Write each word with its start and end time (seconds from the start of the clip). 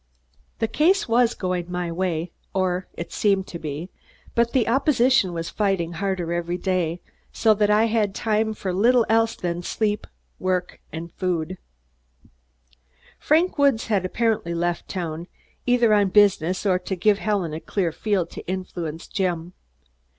The 0.57 0.67
case 0.67 1.07
was 1.07 1.35
going 1.35 1.69
my 1.71 1.91
way, 1.91 2.31
or 2.55 2.87
seemed 3.09 3.45
to 3.45 3.59
be, 3.59 3.91
but 4.33 4.51
the 4.51 4.67
opposition 4.67 5.31
was 5.31 5.51
fighting 5.51 5.91
harder 5.93 6.33
every 6.33 6.57
day, 6.57 7.01
so 7.31 7.53
that 7.53 7.69
I 7.69 7.85
had 7.85 8.15
time 8.15 8.55
for 8.55 8.73
little 8.73 9.05
else 9.09 9.35
than 9.35 9.57
food, 9.57 9.65
sleep 9.65 10.07
and 10.09 10.39
work. 10.43 10.81
Frank 13.19 13.59
Woods 13.59 13.85
had 13.89 14.03
apparently 14.03 14.55
left 14.55 14.87
town, 14.87 15.27
either 15.67 15.93
on 15.93 16.09
business 16.09 16.65
or 16.65 16.79
to 16.79 16.95
give 16.95 17.19
Helen 17.19 17.53
a 17.53 17.59
clear 17.59 17.91
field 17.91 18.31
to 18.31 18.47
influence 18.47 19.05
Jim. 19.07 19.53